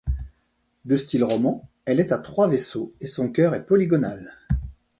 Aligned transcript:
De 0.83 0.95
style 0.97 1.23
roman, 1.23 1.69
elle 1.85 1.99
est 1.99 2.11
à 2.11 2.17
trois 2.17 2.47
vaisseaux 2.49 2.91
et 3.01 3.05
son 3.05 3.29
chœur 3.31 3.53
est 3.53 3.67
polygonal. 3.67 4.33